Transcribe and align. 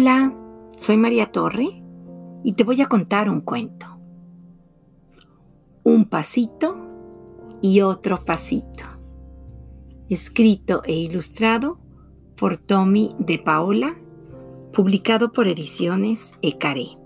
Hola, 0.00 0.32
soy 0.76 0.96
María 0.96 1.32
Torre 1.32 1.82
y 2.44 2.52
te 2.52 2.62
voy 2.62 2.80
a 2.80 2.86
contar 2.86 3.28
un 3.28 3.40
cuento. 3.40 3.98
Un 5.82 6.04
pasito 6.04 6.76
y 7.62 7.80
otro 7.80 8.24
pasito. 8.24 8.84
Escrito 10.08 10.82
e 10.84 10.94
ilustrado 10.94 11.80
por 12.36 12.58
Tommy 12.58 13.10
de 13.18 13.40
Paola, 13.40 13.96
publicado 14.72 15.32
por 15.32 15.48
Ediciones 15.48 16.32
Ecaré. 16.42 16.96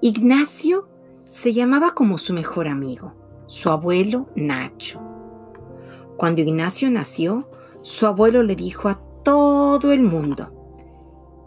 Ignacio 0.00 0.88
se 1.28 1.52
llamaba 1.52 1.92
como 1.92 2.16
su 2.16 2.32
mejor 2.32 2.66
amigo, 2.66 3.12
su 3.46 3.68
abuelo 3.68 4.30
Nacho. 4.34 5.02
Cuando 6.16 6.40
Ignacio 6.40 6.90
nació, 6.90 7.50
su 7.82 8.06
abuelo 8.06 8.42
le 8.42 8.56
dijo 8.56 8.88
a 8.88 9.00
todo 9.24 9.92
el 9.92 10.02
mundo, 10.02 10.54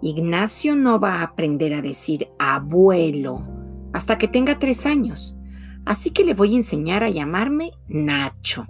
Ignacio 0.01 0.75
no 0.75 0.99
va 0.99 1.19
a 1.19 1.23
aprender 1.23 1.73
a 1.73 1.81
decir 1.81 2.29
abuelo 2.39 3.47
hasta 3.93 4.17
que 4.17 4.27
tenga 4.27 4.57
tres 4.57 4.85
años, 4.85 5.37
así 5.85 6.11
que 6.11 6.23
le 6.23 6.33
voy 6.33 6.53
a 6.53 6.57
enseñar 6.57 7.03
a 7.03 7.09
llamarme 7.09 7.71
Nacho. 7.87 8.65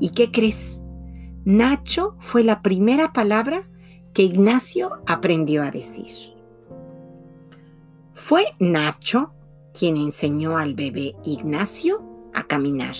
¿Y 0.00 0.10
qué 0.10 0.30
crees? 0.30 0.82
Nacho 1.44 2.16
fue 2.18 2.44
la 2.44 2.60
primera 2.60 3.12
palabra 3.12 3.68
que 4.12 4.22
Ignacio 4.22 5.02
aprendió 5.06 5.62
a 5.62 5.70
decir. 5.70 6.34
Fue 8.12 8.44
Nacho 8.58 9.32
quien 9.72 9.96
enseñó 9.96 10.58
al 10.58 10.74
bebé 10.74 11.14
Ignacio 11.24 12.04
a 12.34 12.42
caminar. 12.42 12.94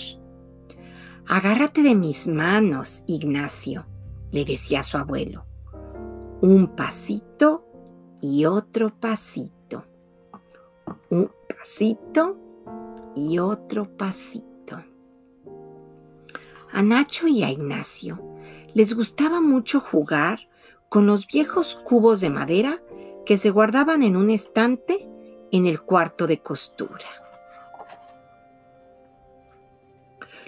Agárrate 1.27 1.83
de 1.83 1.95
mis 1.95 2.27
manos, 2.27 3.03
Ignacio, 3.07 3.85
le 4.31 4.43
decía 4.43 4.83
su 4.83 4.97
abuelo. 4.97 5.45
Un 6.41 6.75
pasito 6.75 7.65
y 8.21 8.45
otro 8.45 8.99
pasito. 8.99 9.85
Un 11.09 11.31
pasito 11.47 12.37
y 13.15 13.39
otro 13.39 13.95
pasito. 13.97 14.83
A 16.73 16.81
Nacho 16.81 17.27
y 17.27 17.43
a 17.43 17.51
Ignacio 17.51 18.21
les 18.73 18.93
gustaba 18.93 19.39
mucho 19.39 19.79
jugar 19.79 20.49
con 20.89 21.05
los 21.05 21.27
viejos 21.27 21.75
cubos 21.75 22.19
de 22.19 22.29
madera 22.29 22.83
que 23.25 23.37
se 23.37 23.49
guardaban 23.49 24.03
en 24.03 24.17
un 24.17 24.29
estante 24.29 25.07
en 25.51 25.67
el 25.67 25.81
cuarto 25.81 26.27
de 26.27 26.41
costura. 26.41 27.22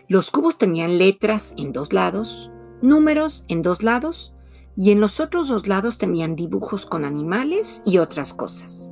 Los 0.08 0.30
cubos 0.30 0.60
tenían 0.60 1.00
letras 1.00 1.54
en 1.58 1.72
dos 1.72 1.92
lados, 1.92 2.52
números 2.82 3.44
en 3.48 3.64
dos 3.64 3.82
lados 3.82 4.36
y 4.78 4.92
en 4.92 5.00
los 5.00 5.20
otros 5.20 5.48
dos 5.48 5.68
lados 5.68 5.98
tenían 5.98 6.36
dibujos 6.36 6.86
con 6.86 7.06
animales 7.06 7.82
y 7.86 7.98
otras 7.98 8.36
cosas. 8.36 8.92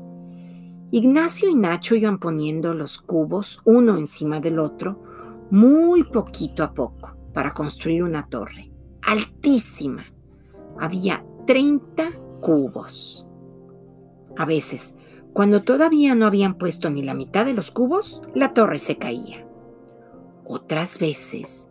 Ignacio 0.89 1.49
y 1.49 1.55
Nacho 1.55 1.93
iban 1.95 2.17
poniendo 2.17 2.73
los 2.73 2.97
cubos 2.97 3.61
uno 3.63 3.97
encima 3.97 4.39
del 4.39 4.57
otro 4.57 5.03
muy 5.51 6.03
poquito 6.03 6.63
a 6.63 6.73
poco 6.73 7.15
para 7.31 7.53
construir 7.53 8.03
una 8.03 8.27
torre 8.27 8.71
altísima. 9.03 10.05
Había 10.79 11.23
30 11.45 12.11
cubos. 12.41 13.29
A 14.35 14.45
veces, 14.45 14.95
cuando 15.31 15.61
todavía 15.61 16.15
no 16.15 16.25
habían 16.25 16.55
puesto 16.55 16.89
ni 16.89 17.03
la 17.03 17.13
mitad 17.13 17.45
de 17.45 17.53
los 17.53 17.69
cubos, 17.69 18.23
la 18.33 18.53
torre 18.55 18.79
se 18.79 18.97
caía. 18.97 19.47
Otras 20.45 20.99
veces, 20.99 21.67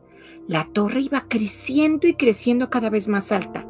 la 0.49 0.65
torre 0.65 1.01
iba 1.01 1.27
creciendo 1.29 2.07
y 2.07 2.15
creciendo 2.15 2.71
cada 2.71 2.91
vez 2.91 3.09
más 3.09 3.33
alta, 3.33 3.67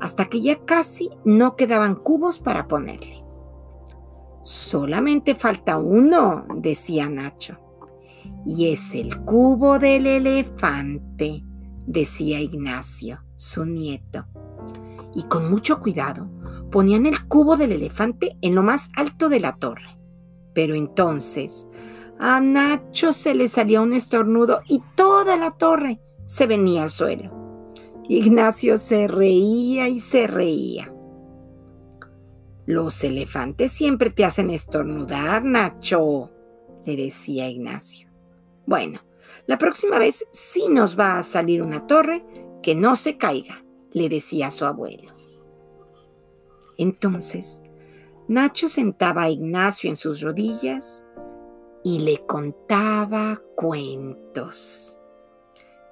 hasta 0.00 0.26
que 0.26 0.40
ya 0.40 0.64
casi 0.64 1.10
no 1.24 1.56
quedaban 1.56 1.94
cubos 1.94 2.38
para 2.38 2.68
ponerle. 2.68 3.22
Solamente 4.42 5.34
falta 5.34 5.78
uno, 5.78 6.44
decía 6.56 7.08
Nacho. 7.08 7.58
Y 8.44 8.72
es 8.72 8.94
el 8.94 9.22
cubo 9.24 9.78
del 9.78 10.06
elefante, 10.06 11.44
decía 11.86 12.40
Ignacio, 12.40 13.24
su 13.36 13.64
nieto. 13.64 14.26
Y 15.14 15.24
con 15.24 15.50
mucho 15.50 15.78
cuidado 15.78 16.28
ponían 16.70 17.06
el 17.06 17.26
cubo 17.28 17.56
del 17.56 17.72
elefante 17.72 18.36
en 18.40 18.54
lo 18.54 18.62
más 18.62 18.90
alto 18.96 19.28
de 19.28 19.40
la 19.40 19.56
torre. 19.56 19.98
Pero 20.54 20.74
entonces 20.74 21.66
a 22.24 22.38
Nacho 22.38 23.12
se 23.12 23.34
le 23.34 23.48
salía 23.48 23.80
un 23.80 23.92
estornudo 23.92 24.60
y 24.68 24.80
toda 24.94 25.36
la 25.36 25.50
torre 25.50 26.00
se 26.24 26.46
venía 26.46 26.84
al 26.84 26.92
suelo. 26.92 27.32
Ignacio 28.08 28.78
se 28.78 29.08
reía 29.08 29.88
y 29.88 29.98
se 29.98 30.28
reía. 30.28 30.94
Los 32.64 33.02
elefantes 33.02 33.72
siempre 33.72 34.10
te 34.10 34.24
hacen 34.24 34.50
estornudar, 34.50 35.42
Nacho, 35.42 36.30
le 36.84 36.94
decía 36.94 37.48
Ignacio. 37.48 38.08
Bueno, 38.66 39.00
la 39.46 39.58
próxima 39.58 39.98
vez 39.98 40.24
sí 40.30 40.66
nos 40.70 40.96
va 40.96 41.18
a 41.18 41.24
salir 41.24 41.60
una 41.60 41.88
torre 41.88 42.24
que 42.62 42.76
no 42.76 42.94
se 42.94 43.18
caiga, 43.18 43.64
le 43.90 44.08
decía 44.08 44.52
su 44.52 44.64
abuelo. 44.64 45.12
Entonces, 46.78 47.62
Nacho 48.28 48.68
sentaba 48.68 49.22
a 49.22 49.30
Ignacio 49.30 49.90
en 49.90 49.96
sus 49.96 50.20
rodillas 50.20 51.01
y 51.84 52.00
le 52.00 52.24
contaba 52.26 53.40
cuentos. 53.56 55.00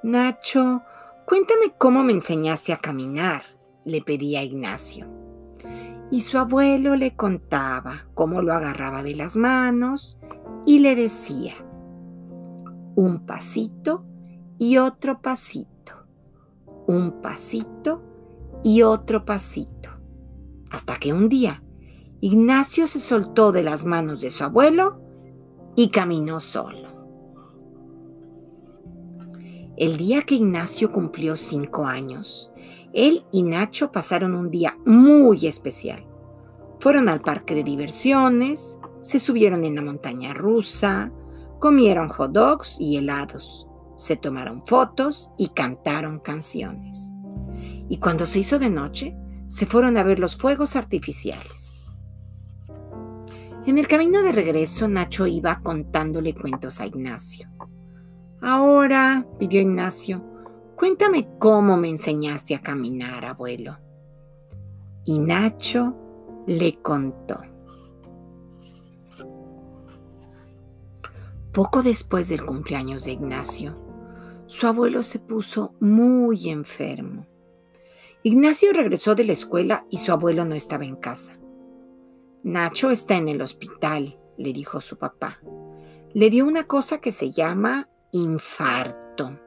Nacho, 0.02 0.82
cuéntame 1.26 1.72
cómo 1.76 2.02
me 2.02 2.12
enseñaste 2.12 2.72
a 2.72 2.78
caminar, 2.78 3.42
le 3.84 4.00
pedía 4.02 4.42
Ignacio. 4.42 5.06
Y 6.10 6.22
su 6.22 6.38
abuelo 6.38 6.96
le 6.96 7.14
contaba 7.14 8.08
cómo 8.14 8.42
lo 8.42 8.52
agarraba 8.52 9.02
de 9.02 9.14
las 9.14 9.36
manos 9.36 10.18
y 10.66 10.80
le 10.80 10.96
decía, 10.96 11.54
un 12.96 13.24
pasito 13.26 14.04
y 14.58 14.78
otro 14.78 15.20
pasito, 15.22 16.06
un 16.86 17.20
pasito 17.20 18.02
y 18.64 18.82
otro 18.82 19.24
pasito, 19.24 19.90
hasta 20.70 20.98
que 20.98 21.12
un 21.12 21.28
día 21.28 21.62
Ignacio 22.20 22.86
se 22.86 23.00
soltó 23.00 23.52
de 23.52 23.62
las 23.62 23.84
manos 23.86 24.20
de 24.20 24.30
su 24.30 24.44
abuelo 24.44 25.00
y 25.82 25.88
caminó 25.88 26.40
solo. 26.40 26.90
El 29.78 29.96
día 29.96 30.20
que 30.20 30.34
Ignacio 30.34 30.92
cumplió 30.92 31.36
cinco 31.36 31.86
años, 31.86 32.52
él 32.92 33.24
y 33.32 33.42
Nacho 33.44 33.90
pasaron 33.90 34.34
un 34.34 34.50
día 34.50 34.76
muy 34.84 35.46
especial. 35.46 36.06
Fueron 36.80 37.08
al 37.08 37.22
parque 37.22 37.54
de 37.54 37.64
diversiones, 37.64 38.78
se 39.00 39.18
subieron 39.18 39.64
en 39.64 39.74
la 39.74 39.80
montaña 39.80 40.34
rusa, 40.34 41.14
comieron 41.58 42.10
hot 42.10 42.32
dogs 42.32 42.76
y 42.78 42.98
helados, 42.98 43.66
se 43.96 44.16
tomaron 44.16 44.62
fotos 44.66 45.30
y 45.38 45.48
cantaron 45.48 46.18
canciones. 46.18 47.14
Y 47.88 47.96
cuando 47.96 48.26
se 48.26 48.40
hizo 48.40 48.58
de 48.58 48.68
noche, 48.68 49.16
se 49.48 49.64
fueron 49.64 49.96
a 49.96 50.02
ver 50.02 50.18
los 50.18 50.36
fuegos 50.36 50.76
artificiales. 50.76 51.79
En 53.66 53.76
el 53.76 53.86
camino 53.86 54.22
de 54.22 54.32
regreso, 54.32 54.88
Nacho 54.88 55.26
iba 55.26 55.60
contándole 55.62 56.34
cuentos 56.34 56.80
a 56.80 56.86
Ignacio. 56.86 57.48
Ahora, 58.40 59.26
pidió 59.38 59.60
Ignacio, 59.60 60.24
cuéntame 60.76 61.28
cómo 61.38 61.76
me 61.76 61.90
enseñaste 61.90 62.54
a 62.54 62.62
caminar, 62.62 63.26
abuelo. 63.26 63.78
Y 65.04 65.18
Nacho 65.18 65.94
le 66.46 66.80
contó. 66.80 67.42
Poco 71.52 71.82
después 71.82 72.28
del 72.30 72.46
cumpleaños 72.46 73.04
de 73.04 73.12
Ignacio, 73.12 73.76
su 74.46 74.68
abuelo 74.68 75.02
se 75.02 75.18
puso 75.18 75.74
muy 75.80 76.48
enfermo. 76.48 77.26
Ignacio 78.22 78.72
regresó 78.72 79.14
de 79.14 79.24
la 79.24 79.32
escuela 79.32 79.84
y 79.90 79.98
su 79.98 80.12
abuelo 80.12 80.44
no 80.44 80.54
estaba 80.54 80.84
en 80.84 80.96
casa. 80.96 81.39
Nacho 82.42 82.90
está 82.90 83.18
en 83.18 83.28
el 83.28 83.42
hospital, 83.42 84.18
le 84.38 84.54
dijo 84.54 84.80
su 84.80 84.96
papá. 84.96 85.40
Le 86.14 86.30
dio 86.30 86.46
una 86.46 86.64
cosa 86.64 86.98
que 86.98 87.12
se 87.12 87.30
llama 87.30 87.90
infarto. 88.12 89.38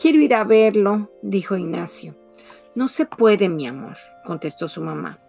Quiero 0.00 0.18
ir 0.18 0.34
a 0.34 0.44
verlo, 0.44 1.12
dijo 1.22 1.56
Ignacio. 1.56 2.16
No 2.74 2.88
se 2.88 3.04
puede, 3.04 3.50
mi 3.50 3.66
amor, 3.66 3.98
contestó 4.24 4.66
su 4.66 4.80
mamá. 4.80 5.20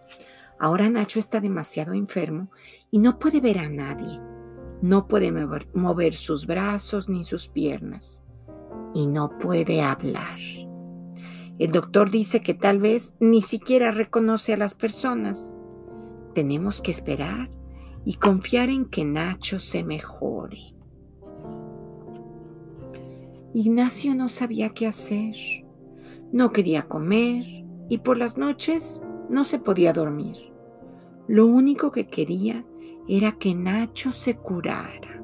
Ahora 0.58 0.88
Nacho 0.88 1.18
está 1.18 1.40
demasiado 1.40 1.92
enfermo 1.92 2.50
y 2.90 3.00
no 3.00 3.18
puede 3.18 3.42
ver 3.42 3.58
a 3.58 3.68
nadie. 3.68 4.18
No 4.80 5.08
puede 5.08 5.30
mover, 5.32 5.68
mover, 5.74 6.14
sus 6.14 6.46
brazos 6.46 7.10
ni 7.10 7.24
sus 7.24 7.48
piernas. 7.48 8.22
Y 8.94 9.08
no 9.08 9.36
puede 9.36 9.82
hablar. 9.82 10.38
El 11.58 11.70
doctor 11.72 12.10
dice 12.10 12.42
que 12.42 12.54
tal 12.54 12.78
vez 12.78 13.14
ni 13.20 13.42
siquiera 13.42 13.90
reconoce 13.90 14.54
a 14.54 14.56
las 14.56 14.74
personas. 14.74 15.58
Tenemos 16.34 16.80
que 16.80 16.90
esperar 16.90 17.50
y 18.04 18.14
confiar 18.14 18.68
en 18.70 18.86
que 18.86 19.04
Nacho 19.04 19.60
se 19.60 19.84
mejore. 19.84 20.74
Ignacio 23.52 24.14
no 24.14 24.28
sabía 24.28 24.70
qué 24.70 24.86
hacer. 24.86 25.34
No 26.32 26.52
quería 26.52 26.82
comer 26.86 27.44
y 27.88 27.98
por 27.98 28.16
las 28.16 28.38
noches 28.38 29.02
no 29.28 29.44
se 29.44 29.58
podía 29.58 29.92
dormir. 29.92 30.52
Lo 31.26 31.46
único 31.46 31.90
que 31.90 32.06
quería 32.06 32.64
era 33.08 33.32
que 33.32 33.54
Nacho 33.54 34.12
se 34.12 34.36
curara. 34.36 35.22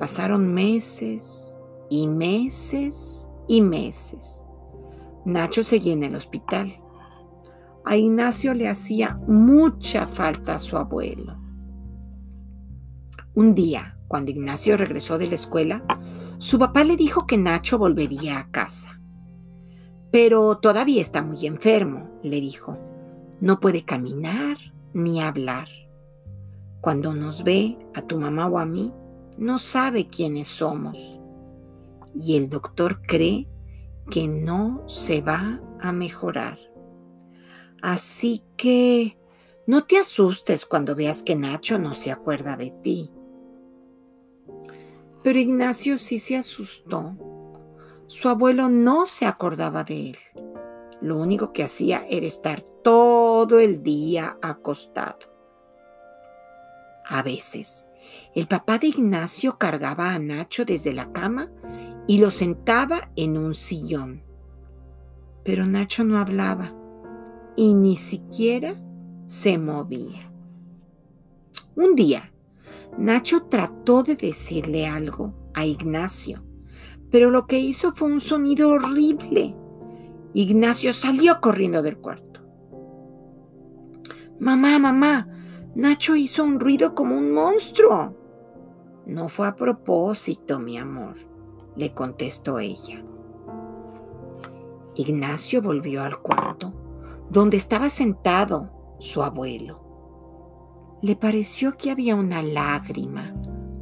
Pasaron 0.00 0.52
meses 0.52 1.56
y 1.88 2.08
meses 2.08 3.28
y 3.46 3.60
meses. 3.60 4.44
Nacho 5.24 5.62
seguía 5.62 5.92
en 5.92 6.04
el 6.04 6.14
hospital. 6.14 6.80
A 7.88 7.96
Ignacio 7.96 8.52
le 8.52 8.68
hacía 8.68 9.18
mucha 9.26 10.04
falta 10.04 10.56
a 10.56 10.58
su 10.58 10.76
abuelo. 10.76 11.38
Un 13.34 13.54
día, 13.54 13.98
cuando 14.08 14.30
Ignacio 14.30 14.76
regresó 14.76 15.16
de 15.16 15.26
la 15.26 15.36
escuela, 15.36 15.82
su 16.36 16.58
papá 16.58 16.84
le 16.84 16.98
dijo 16.98 17.26
que 17.26 17.38
Nacho 17.38 17.78
volvería 17.78 18.40
a 18.40 18.50
casa. 18.50 19.00
Pero 20.12 20.58
todavía 20.58 21.00
está 21.00 21.22
muy 21.22 21.46
enfermo, 21.46 22.10
le 22.22 22.42
dijo. 22.42 22.78
No 23.40 23.58
puede 23.58 23.86
caminar 23.86 24.58
ni 24.92 25.22
hablar. 25.22 25.68
Cuando 26.82 27.14
nos 27.14 27.42
ve, 27.42 27.78
a 27.94 28.02
tu 28.02 28.18
mamá 28.18 28.48
o 28.48 28.58
a 28.58 28.66
mí, 28.66 28.92
no 29.38 29.58
sabe 29.58 30.08
quiénes 30.08 30.48
somos. 30.48 31.18
Y 32.14 32.36
el 32.36 32.50
doctor 32.50 33.00
cree 33.00 33.48
que 34.10 34.28
no 34.28 34.82
se 34.86 35.22
va 35.22 35.62
a 35.80 35.90
mejorar. 35.92 36.58
Así 37.82 38.42
que 38.56 39.18
no 39.66 39.84
te 39.84 39.98
asustes 39.98 40.64
cuando 40.64 40.94
veas 40.94 41.22
que 41.22 41.36
Nacho 41.36 41.78
no 41.78 41.94
se 41.94 42.10
acuerda 42.10 42.56
de 42.56 42.70
ti. 42.82 43.10
Pero 45.22 45.38
Ignacio 45.38 45.98
sí 45.98 46.18
se 46.18 46.36
asustó. 46.36 47.16
Su 48.06 48.28
abuelo 48.28 48.68
no 48.68 49.06
se 49.06 49.26
acordaba 49.26 49.84
de 49.84 50.10
él. 50.10 50.18
Lo 51.00 51.18
único 51.18 51.52
que 51.52 51.64
hacía 51.64 52.04
era 52.08 52.26
estar 52.26 52.62
todo 52.62 53.60
el 53.60 53.82
día 53.82 54.38
acostado. 54.42 55.18
A 57.04 57.22
veces, 57.22 57.86
el 58.34 58.48
papá 58.48 58.78
de 58.78 58.88
Ignacio 58.88 59.58
cargaba 59.58 60.14
a 60.14 60.18
Nacho 60.18 60.64
desde 60.64 60.92
la 60.92 61.12
cama 61.12 61.50
y 62.06 62.18
lo 62.18 62.30
sentaba 62.30 63.10
en 63.16 63.36
un 63.36 63.54
sillón. 63.54 64.24
Pero 65.44 65.66
Nacho 65.66 66.04
no 66.04 66.18
hablaba 66.18 66.77
y 67.58 67.74
ni 67.74 67.96
siquiera 67.96 68.80
se 69.26 69.58
movía. 69.58 70.32
Un 71.74 71.96
día, 71.96 72.32
Nacho 72.96 73.46
trató 73.46 74.04
de 74.04 74.14
decirle 74.14 74.86
algo 74.86 75.34
a 75.54 75.66
Ignacio, 75.66 76.44
pero 77.10 77.32
lo 77.32 77.48
que 77.48 77.58
hizo 77.58 77.90
fue 77.90 78.12
un 78.12 78.20
sonido 78.20 78.70
horrible. 78.70 79.56
Ignacio 80.34 80.92
salió 80.92 81.40
corriendo 81.40 81.82
del 81.82 81.98
cuarto. 81.98 82.42
Mamá, 84.38 84.78
mamá, 84.78 85.28
Nacho 85.74 86.14
hizo 86.14 86.44
un 86.44 86.60
ruido 86.60 86.94
como 86.94 87.18
un 87.18 87.32
monstruo. 87.32 88.16
No 89.04 89.28
fue 89.28 89.48
a 89.48 89.56
propósito, 89.56 90.60
mi 90.60 90.78
amor, 90.78 91.16
le 91.74 91.92
contestó 91.92 92.60
ella. 92.60 93.04
Ignacio 94.94 95.60
volvió 95.60 96.04
al 96.04 96.18
cuarto, 96.22 96.72
donde 97.30 97.56
estaba 97.56 97.90
sentado 97.90 98.96
su 98.98 99.22
abuelo 99.22 99.88
le 101.00 101.16
pareció 101.16 101.76
que 101.76 101.90
había 101.90 102.16
una 102.16 102.42
lágrima 102.42 103.32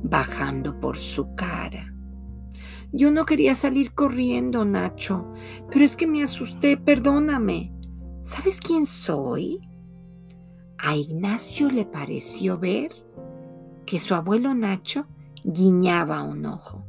bajando 0.03 0.79
por 0.79 0.99
su 0.99 1.35
cara. 1.35 1.93
Yo 2.93 3.11
no 3.11 3.25
quería 3.25 3.55
salir 3.55 3.95
corriendo, 3.95 4.65
Nacho, 4.65 5.33
pero 5.71 5.85
es 5.85 5.97
que 5.97 6.07
me 6.07 6.23
asusté, 6.23 6.77
perdóname. 6.77 7.73
¿Sabes 8.23 8.61
quién 8.61 8.87
soy? 8.87 9.61
A 10.79 10.95
Ignacio 10.97 11.71
le 11.71 11.85
pareció 11.87 12.59
ver 12.59 12.93
que 13.87 13.99
su 13.99 14.15
abuelo 14.15 14.55
Nacho 14.55 15.07
guiñaba 15.45 16.23
un 16.23 16.45
ojo. 16.47 16.87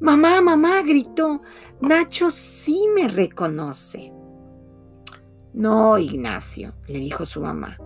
Mamá, 0.00 0.40
mamá, 0.40 0.82
gritó, 0.82 1.42
Nacho 1.80 2.30
sí 2.30 2.86
me 2.94 3.08
reconoce. 3.08 4.12
No, 5.56 5.96
Ignacio, 5.96 6.74
le 6.86 6.98
dijo 6.98 7.24
su 7.24 7.40
mamá, 7.40 7.78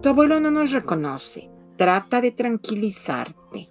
tu 0.00 0.08
abuelo 0.08 0.38
no 0.38 0.52
nos 0.52 0.70
reconoce. 0.70 1.50
Trata 1.76 2.20
de 2.20 2.30
tranquilizarte. 2.30 3.70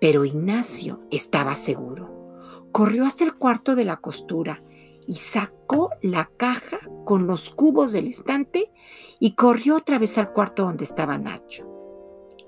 Pero 0.00 0.24
Ignacio 0.24 1.00
estaba 1.12 1.54
seguro. 1.54 2.66
Corrió 2.72 3.06
hasta 3.06 3.22
el 3.22 3.34
cuarto 3.34 3.76
de 3.76 3.84
la 3.84 3.98
costura 3.98 4.64
y 5.06 5.14
sacó 5.14 5.90
la 6.02 6.28
caja 6.36 6.78
con 7.04 7.28
los 7.28 7.50
cubos 7.50 7.92
del 7.92 8.08
estante 8.08 8.72
y 9.20 9.34
corrió 9.34 9.76
otra 9.76 10.00
vez 10.00 10.18
al 10.18 10.32
cuarto 10.32 10.64
donde 10.64 10.82
estaba 10.82 11.18
Nacho. 11.18 11.68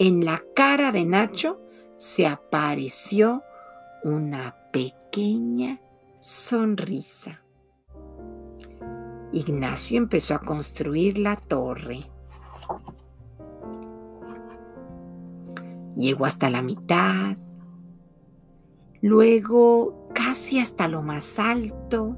En 0.01 0.25
la 0.25 0.43
cara 0.57 0.91
de 0.91 1.05
Nacho 1.05 1.61
se 1.97 2.27
apareció 2.27 3.45
una 4.03 4.57
pequeña 4.73 5.81
sonrisa. 6.19 7.40
Ignacio 9.33 9.99
empezó 9.99 10.35
a 10.35 10.41
construir 10.41 11.19
la 11.19 11.37
torre. 11.37 12.11
Llegó 15.97 16.25
hasta 16.25 16.51
la 16.51 16.63
mitad, 16.63 17.37
luego 19.03 20.09
casi 20.15 20.59
hasta 20.59 20.89
lo 20.89 21.03
más 21.03 21.39
alto 21.39 22.17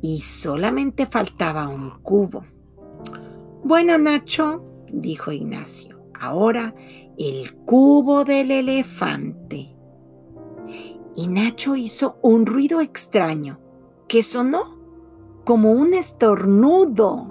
y 0.00 0.20
solamente 0.22 1.06
faltaba 1.06 1.68
un 1.68 1.90
cubo. 2.02 2.44
Bueno, 3.62 3.96
Nacho, 3.96 4.64
dijo 4.92 5.32
Ignacio, 5.32 6.04
ahora 6.18 6.74
el 7.16 7.54
cubo 7.64 8.24
del 8.24 8.50
elefante. 8.50 9.74
Y 11.16 11.28
Nacho 11.28 11.76
hizo 11.76 12.18
un 12.22 12.44
ruido 12.46 12.80
extraño 12.80 13.60
que 14.08 14.22
sonó 14.22 14.83
como 15.44 15.72
un 15.72 15.94
estornudo. 15.94 17.28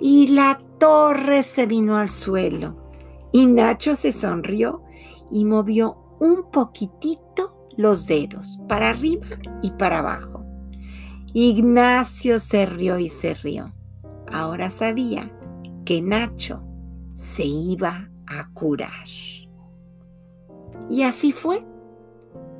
Y 0.00 0.28
la 0.28 0.60
torre 0.78 1.42
se 1.42 1.66
vino 1.66 1.96
al 1.96 2.10
suelo 2.10 2.76
y 3.32 3.46
Nacho 3.46 3.96
se 3.96 4.12
sonrió 4.12 4.82
y 5.30 5.44
movió 5.44 5.98
un 6.20 6.50
poquitito 6.50 7.68
los 7.76 8.06
dedos 8.06 8.60
para 8.68 8.90
arriba 8.90 9.26
y 9.62 9.70
para 9.72 9.98
abajo. 9.98 10.44
Ignacio 11.32 12.40
se 12.40 12.66
rió 12.66 12.98
y 12.98 13.08
se 13.08 13.34
rió. 13.34 13.72
Ahora 14.32 14.70
sabía 14.70 15.30
que 15.84 16.02
Nacho 16.02 16.62
se 17.14 17.44
iba 17.44 18.10
a 18.26 18.50
curar. 18.52 19.06
Y 20.90 21.02
así 21.02 21.32
fue. 21.32 21.64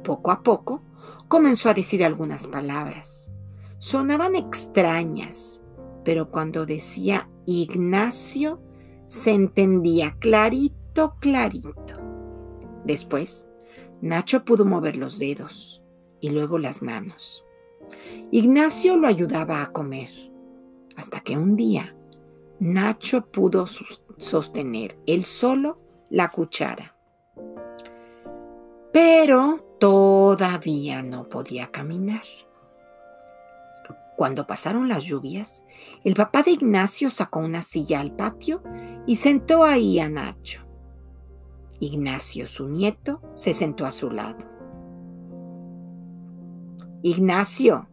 Poco 0.05 0.31
a 0.31 0.43
poco 0.43 0.83
comenzó 1.29 1.69
a 1.69 1.75
decir 1.75 2.05
algunas 2.05 2.47
palabras. 2.47 3.31
Sonaban 3.79 4.35
extrañas, 4.35 5.63
pero 6.05 6.31
cuando 6.31 6.67
decía 6.67 7.31
Ignacio, 7.47 8.61
se 9.07 9.31
entendía 9.33 10.17
clarito, 10.19 11.15
clarito. 11.21 11.95
Después, 12.85 13.49
Nacho 14.01 14.45
pudo 14.45 14.65
mover 14.65 14.97
los 14.97 15.19
dedos 15.19 15.83
y 16.21 16.31
luego 16.31 16.59
las 16.59 16.83
manos. 16.83 17.45
Ignacio 18.31 18.97
lo 18.97 19.07
ayudaba 19.07 19.63
a 19.63 19.73
comer, 19.73 20.11
hasta 20.97 21.21
que 21.21 21.37
un 21.37 21.55
día 21.55 21.95
Nacho 22.59 23.27
pudo 23.31 23.67
sostener 24.19 24.99
él 25.07 25.25
solo 25.25 25.81
la 26.11 26.31
cuchara. 26.31 26.97
Pero 28.93 29.77
todavía 29.79 31.03
no 31.03 31.29
podía 31.29 31.71
caminar. 31.71 32.25
Cuando 34.19 34.49
pasaron 34.49 34.89
las 34.89 35.05
lluvias, 35.05 35.63
el 36.03 36.15
papá 36.15 36.43
de 36.43 36.51
Ignacio 36.51 37.09
sacó 37.09 37.39
una 37.39 37.63
silla 37.63 38.01
al 38.01 38.17
patio 38.17 38.65
y 39.07 39.15
sentó 39.15 39.63
ahí 39.63 40.01
a 40.01 40.09
Nacho. 40.09 40.67
Ignacio, 41.79 42.49
su 42.49 42.67
nieto, 42.67 43.23
se 43.35 43.55
sentó 43.55 43.87
a 43.87 43.93
su 43.93 44.11
lado. 44.11 44.39
Ignacio, 47.03 47.89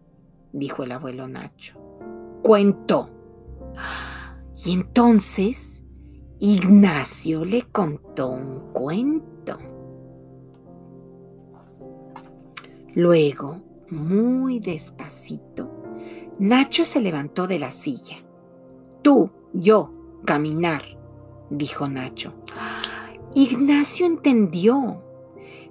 dijo 0.51 0.81
el 0.81 0.93
abuelo 0.93 1.27
Nacho, 1.27 1.79
cuento. 2.41 3.11
Y 4.65 4.73
entonces 4.73 5.83
Ignacio 6.39 7.45
le 7.45 7.61
contó 7.71 8.31
un 8.31 8.71
cuento. 8.73 9.59
Luego, 12.95 13.61
muy 13.91 14.59
despacito, 14.59 15.74
Nacho 16.39 16.83
se 16.83 17.01
levantó 17.01 17.47
de 17.47 17.59
la 17.59 17.71
silla. 17.71 18.17
Tú, 19.01 19.31
yo, 19.53 19.93
caminar, 20.25 20.83
dijo 21.49 21.87
Nacho. 21.87 22.33
Ignacio 23.33 24.05
entendió. 24.05 25.01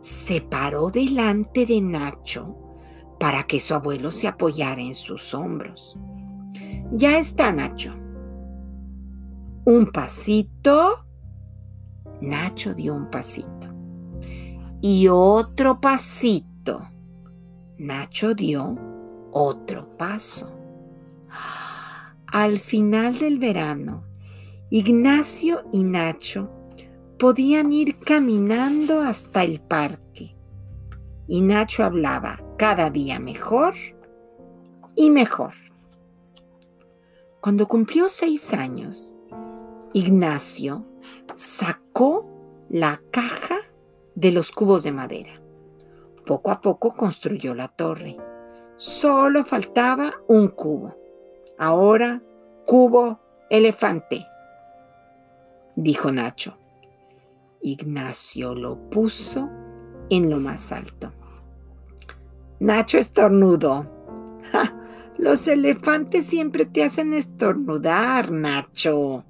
se 0.00 0.42
paró 0.42 0.90
delante 0.90 1.64
de 1.64 1.80
Nacho 1.80 2.58
para 3.18 3.44
que 3.44 3.58
su 3.58 3.74
abuelo 3.74 4.10
se 4.10 4.28
apoyara 4.28 4.82
en 4.82 4.94
sus 4.94 5.32
hombros. 5.32 5.96
Ya 6.92 7.18
está, 7.18 7.52
Nacho. 7.52 7.94
Un 9.64 9.90
pasito. 9.92 11.06
Nacho 12.20 12.74
dio 12.74 12.94
un 12.94 13.10
pasito. 13.10 13.74
Y 14.82 15.08
otro 15.08 15.80
pasito. 15.80 16.86
Nacho 17.78 18.34
dio 18.34 18.93
otro 19.34 19.88
paso. 19.98 20.50
Al 22.26 22.58
final 22.58 23.18
del 23.18 23.38
verano, 23.38 24.04
Ignacio 24.70 25.64
y 25.72 25.84
Nacho 25.84 26.50
podían 27.18 27.72
ir 27.72 27.98
caminando 27.98 29.00
hasta 29.00 29.44
el 29.44 29.60
parque. 29.60 30.36
Y 31.26 31.42
Nacho 31.42 31.84
hablaba 31.84 32.40
cada 32.56 32.90
día 32.90 33.18
mejor 33.18 33.74
y 34.94 35.10
mejor. 35.10 35.52
Cuando 37.40 37.66
cumplió 37.66 38.08
seis 38.08 38.52
años, 38.52 39.16
Ignacio 39.92 40.86
sacó 41.34 42.30
la 42.68 43.00
caja 43.10 43.58
de 44.14 44.30
los 44.32 44.52
cubos 44.52 44.82
de 44.84 44.92
madera. 44.92 45.42
Poco 46.24 46.50
a 46.50 46.60
poco 46.60 46.94
construyó 46.96 47.54
la 47.54 47.68
torre. 47.68 48.16
Solo 48.76 49.44
faltaba 49.44 50.12
un 50.28 50.48
cubo. 50.48 50.96
Ahora, 51.58 52.22
cubo 52.66 53.20
elefante, 53.50 54.26
dijo 55.76 56.10
Nacho. 56.10 56.58
Ignacio 57.62 58.54
lo 58.54 58.90
puso 58.90 59.48
en 60.10 60.28
lo 60.28 60.38
más 60.38 60.72
alto. 60.72 61.12
Nacho 62.60 62.98
estornudó. 62.98 63.86
los 65.18 65.46
elefantes 65.46 66.26
siempre 66.26 66.66
te 66.66 66.84
hacen 66.84 67.14
estornudar, 67.14 68.30
Nacho, 68.30 69.24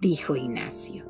dijo 0.00 0.34
Ignacio. 0.34 1.04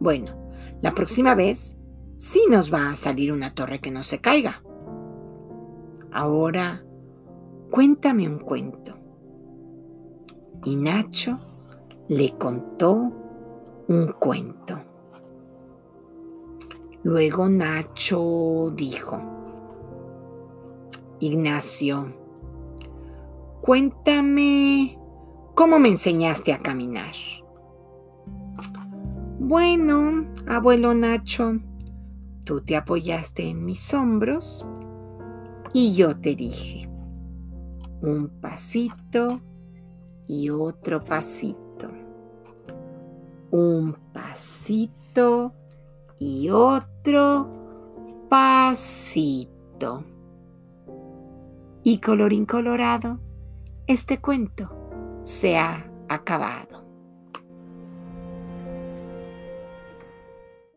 Bueno, 0.00 0.50
la 0.80 0.94
próxima 0.94 1.34
vez 1.34 1.76
sí 2.16 2.42
nos 2.50 2.72
va 2.72 2.90
a 2.90 2.96
salir 2.96 3.32
una 3.32 3.54
torre 3.54 3.80
que 3.80 3.90
no 3.90 4.02
se 4.02 4.20
caiga. 4.20 4.62
Ahora, 6.12 6.84
cuéntame 7.70 8.28
un 8.28 8.38
cuento. 8.38 8.94
Y 10.64 10.76
Nacho 10.76 11.38
le 12.08 12.36
contó 12.36 13.12
un 13.88 14.12
cuento. 14.18 14.78
Luego 17.02 17.48
Nacho 17.48 18.70
dijo, 18.74 19.22
Ignacio, 21.20 22.12
cuéntame 23.62 24.98
cómo 25.54 25.78
me 25.78 25.88
enseñaste 25.88 26.52
a 26.52 26.58
caminar. 26.58 27.12
Bueno, 29.38 30.26
abuelo 30.46 30.94
Nacho, 30.94 31.52
tú 32.44 32.60
te 32.60 32.76
apoyaste 32.76 33.48
en 33.48 33.64
mis 33.64 33.94
hombros 33.94 34.66
y 35.72 35.94
yo 35.94 36.18
te 36.18 36.34
dije, 36.34 36.88
un 38.02 38.28
pasito 38.40 39.40
y 40.26 40.50
otro 40.50 41.04
pasito. 41.04 41.90
Un 43.50 43.96
pasito 44.12 45.52
y 46.18 46.50
otro 46.50 47.48
pasito. 48.28 50.04
Y 51.82 51.98
colorín 51.98 52.44
colorado, 52.44 53.18
este 53.86 54.20
cuento 54.20 54.70
se 55.24 55.58
ha 55.58 55.90
acabado. 56.08 56.89